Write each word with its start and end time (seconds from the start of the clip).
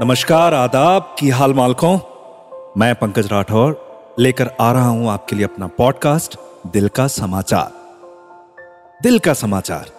नमस्कार, 0.00 0.54
आदाब, 0.54 1.16
की 1.18 1.28
हाल 1.28 1.54
मालकों? 1.54 1.98
मैं 2.76 2.94
पंकज 2.94 3.26
राठौर, 3.26 4.14
लेकर 4.18 4.50
आ 4.60 4.72
रहा 4.72 4.88
हूँ 4.88 5.10
आपके 5.10 5.36
लिए 5.36 5.44
अपना 5.44 5.66
पॉडकास्ट 5.66 6.36
दिल 6.66 6.88
का 6.88 7.06
समाचार। 7.06 7.72
दिल 9.02 9.18
का 9.18 9.34
समाचार, 9.34 9.90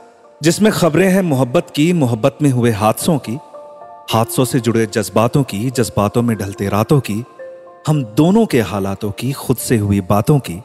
जिसमें 0.43 0.71
खबरें 0.71 1.09
हैं 1.09 1.21
मोहब्बत 1.21 1.69
की, 1.75 1.93
मोहब्बत 1.93 2.37
में 2.41 2.49
हुए 2.49 2.71
हादसों 2.71 3.17
की, 3.17 3.39
हादसों 4.11 4.45
से 4.45 4.59
जुड़े 4.59 4.85
जज्बातों 4.85 5.43
की, 5.43 5.69
जज्बातों 5.69 6.21
में 6.21 6.37
ढलते 6.37 6.69
रातों 6.69 6.99
की, 6.99 7.23
हम 7.87 8.03
दोनों 8.03 8.45
के 8.45 8.61
हालातों 8.61 9.11
की, 9.11 9.31
खुद 9.31 9.57
से 9.57 9.77
हुई 9.77 10.01
बातों 10.01 10.39
की, 10.39 10.63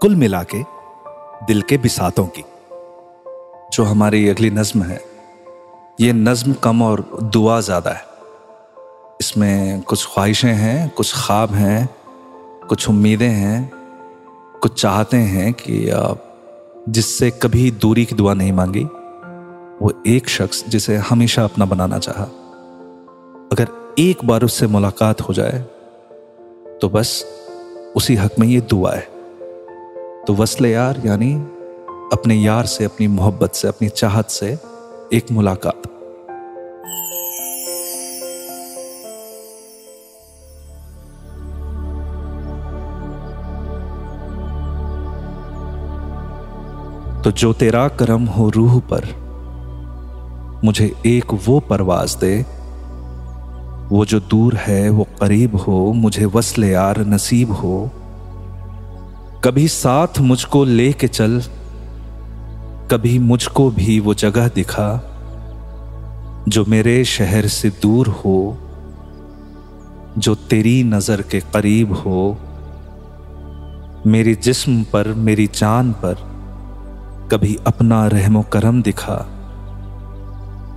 कुल 0.00 0.16
मिला 0.16 0.42
के 0.42 0.62
दिल 1.46 1.62
के 1.62 1.78
बिसातों 1.78 2.26
की। 2.26 2.44
जो 3.72 3.84
हमारी 3.84 4.28
अगली 4.28 4.50
नज्म 4.50 4.82
है, 4.82 5.04
ये 6.00 6.12
नज्म 6.12 6.52
कम 6.52 6.82
और 6.82 7.18
दुआ 7.22 7.60
ज़्यादा 7.60 7.90
है। 7.90 8.09
इसमें 9.30 9.82
कुछ 9.82 10.06
ख्वाहिशें 10.06 10.52
हैं, 10.52 10.88
कुछ 10.90 11.12
ख्वाब 11.16 11.52
हैं, 11.54 11.88
कुछ 12.68 12.88
उम्मीदें 12.88 13.28
हैं, 13.28 13.70
कुछ 14.62 14.80
चाहते 14.80 15.16
हैं 15.16 15.52
कि 15.52 15.74
जिससे 16.88 17.30
कभी 17.42 17.70
दूरी 17.70 18.04
की 18.04 18.14
दुआ 18.14 18.34
नहीं 18.34 18.52
मांगी, 18.52 18.82
वो 19.82 19.92
एक 20.06 20.28
शख्स 20.28 20.64
जिसे 20.68 20.96
हमेशा 21.10 21.44
अपना 21.44 21.64
बनाना 21.64 21.98
चाहा। 21.98 22.24
अगर 23.52 23.94
एक 23.98 24.24
बार 24.24 24.44
उससे 24.44 24.66
मुलाकात 24.66 25.20
हो 25.20 25.34
जाए 25.34 25.60
तो 26.82 26.88
बस 26.88 27.24
उसी 27.96 28.16
हक 28.16 28.38
में 28.38 28.46
ये 28.48 28.60
दुआ 28.60 28.94
है। 28.94 29.06
तो 30.26 30.34
वसले 30.34 30.72
यार 30.72 31.02
यानी 31.06 31.32
अपने 32.12 32.34
यार 32.34 32.66
से, 32.66 32.84
अपनी 32.84 33.06
मोहब्बत 33.06 33.54
से, 33.54 33.68
अपनी 33.68 33.88
चाहत 33.88 34.30
से 34.30 34.52
एक 35.12 35.32
मुलाकात। 35.32 35.99
तो 47.24 47.30
जो 47.30 47.52
तेरा 47.52 47.88
करम 47.88 48.24
हो 48.24 48.48
रूह 48.48 48.80
पर, 48.92 49.04
मुझे 50.64 50.94
एक 51.06 51.24
वो 51.46 51.60
परवाज 51.60 52.14
दे। 52.14 52.46
वो 53.90 54.04
जो 54.04 54.20
दूर 54.20 54.54
है, 54.54 54.90
वो 54.90 55.06
करीब 55.20 55.56
हो, 55.56 55.92
मुझे 55.92 56.24
वसल 56.24 56.64
यार 56.64 56.98
नसीब 56.98 57.52
हो। 57.52 57.90
कभी 59.44 59.68
साथ 59.68 60.18
मुझको 60.20 60.64
ले 60.64 60.92
के 60.92 61.08
चल, 61.08 61.42
कभी 62.90 63.18
मुझको 63.18 63.70
भी 63.70 64.00
वो 64.00 64.14
जगह 64.14 64.48
दिखा, 64.48 64.88
जो 66.48 66.64
मेरे 66.64 67.04
शहर 67.04 67.46
से 67.46 67.70
दूर 67.70 68.08
हो, 68.08 68.58
जो 70.18 70.34
तेरी 70.34 70.82
नज़र 70.84 71.22
के 71.22 71.40
करीब 71.40 71.92
हो। 71.92 72.38
मेरी 74.06 74.34
जिस्म 74.34 74.82
पर, 74.82 75.08
मेरी 75.08 75.46
जान 75.46 75.92
पर 75.92 76.29
कभी 77.32 77.58
अपना 77.66 78.06
रहमो 78.06 78.42
करम 78.42 78.82
दिखा। 78.82 79.26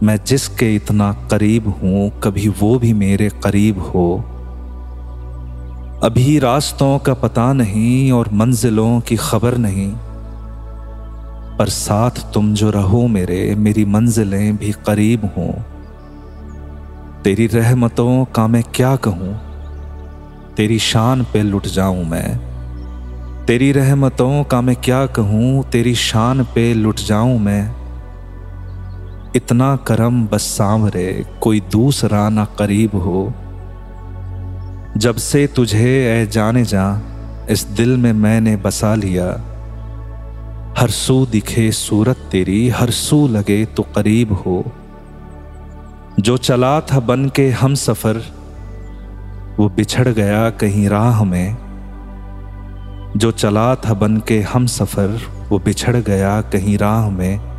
मैं 0.04 0.20
जिसके 0.28 0.76
इतना 0.76 1.14
करीब 1.14 1.68
हूँ, 1.68 2.20
कभी 2.20 2.48
वो 2.48 2.80
भी 2.80 2.94
मेरे 2.94 3.30
करीब 3.30 3.80
हो। 3.80 4.24
अभी 6.04 6.40
रास्तों 6.40 7.00
का 7.00 7.14
पता 7.14 7.54
नहीं 7.54 8.12
और 8.12 8.30
मंजिलों 8.34 9.00
की 9.00 9.16
खबर 9.16 9.58
नहीं। 9.58 9.94
पर 11.58 11.70
साथ 11.70 12.34
तुम 12.34 12.54
जो 12.54 12.70
रहो 12.70 13.08
मेरे, 13.08 13.56
मेरी 13.56 13.86
मंजिलें 13.86 14.58
भी 14.58 14.72
करीब 14.72 15.26
हों। 15.26 15.54
तेरी 17.22 17.48
रहमतों 17.48 18.26
का 18.26 18.48
मैं 18.48 18.64
क्या 18.64 18.96
कहूँ? 18.96 19.40
तेरी 20.58 20.80
शान 20.80 21.24
पे 21.24 21.44
लुट 21.44 21.68
जाऊँ 21.68 22.06
मैं। 22.06 22.53
तेरी 23.48 23.72
रहमतों 23.72 24.44
का 24.44 24.62
मैं 24.62 24.76
क्या 24.76 25.06
कहूँ, 25.06 25.70
तेरी 25.70 25.96
शान 25.96 26.44
पे 26.44 26.74
लुट 26.74 26.96
जाऊँ 26.96 27.40
मैं। 27.40 27.72
इतना 29.36 29.76
करम 29.76 30.28
बस 30.28 30.42
सांवरे, 30.42 31.26
कोई 31.42 31.60
दूसरा 31.60 32.30
ना 32.30 32.46
करीब 32.46 32.96
हो। 32.96 33.34
जब 34.98 35.16
से 35.16 35.48
तुझे 35.48 36.22
ए 36.22 36.26
जाने 36.26 36.64
जा, 36.64 37.02
इस 37.50 37.64
दिल 37.64 37.98
में 37.98 38.14
मैंने 38.14 38.56
बसा 38.56 38.96
लिया। 38.96 39.26
हर 40.78 40.90
सू 40.90 41.26
दिखे 41.26 41.72
सूरत 41.72 42.18
तेरी, 42.32 42.70
हर 42.70 42.90
सू 42.90 43.28
लगे 43.28 43.66
तो 43.66 43.84
करीब 43.84 44.34
हो। 44.34 44.72
जो 46.20 46.38
चला 46.38 46.82
था 46.82 47.00
बन 47.00 47.30
के 47.30 47.50
हम 47.50 47.76
सफ़र, 47.76 48.24
वो 49.60 49.70
बिछड़ 49.70 50.08
गया 50.08 50.50
कहीं 50.50 50.90
राह 50.90 51.24
में। 51.24 51.63
जो 53.18 53.32
चला 53.32 53.76
था 53.76 53.94
बन 53.94 54.18
के 54.18 54.42
हम 54.42 54.66
सफ़र, 54.66 55.22
वो 55.50 55.60
बिछड़ 55.60 55.96
गया 55.96 56.42
कहीं 56.42 56.78
राह 56.78 57.10
में। 57.10 57.54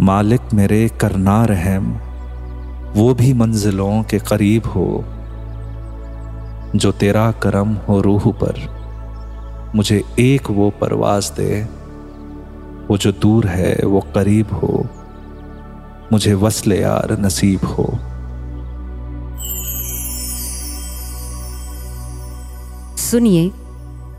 मालिक 0.00 0.40
मेरे 0.54 0.88
करना 0.88 1.44
रहम, 1.44 1.92
वो 2.96 3.14
भी 3.14 3.32
मंजिलों 3.32 4.02
के 4.02 4.18
करीब 4.18 4.66
हो। 4.66 5.04
जो 6.76 6.92
तेरा 6.92 7.32
करम 7.32 7.74
हो 7.74 8.00
रूह 8.00 8.22
पर, 8.26 8.82
मुझे 9.74 10.04
एक 10.18 10.50
वो 10.50 10.70
परवाज 10.70 11.32
दे। 11.36 11.66
वो 12.88 12.98
जो 12.98 13.12
दूर 13.12 13.46
है, 13.46 13.78
वो 13.84 14.00
करीब 14.00 14.46
हो। 14.52 14.86
मुझे 16.12 16.34
वसल 16.34 16.72
यार 16.72 17.16
नसीब 17.20 17.64
हो। 17.64 17.98
सुनिए 22.96 23.52